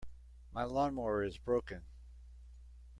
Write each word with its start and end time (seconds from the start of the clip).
My 0.51 0.63
lawn-mower 0.63 1.23
is 1.23 1.37
broken. 1.37 1.85